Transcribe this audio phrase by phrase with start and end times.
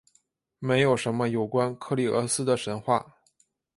[0.57, 3.17] 没有什么有关克利俄斯的神话。